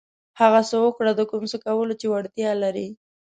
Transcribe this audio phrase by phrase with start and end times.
[0.39, 2.89] هغه څه وکړه د کوم څه کولو چې وړتیا لرئ.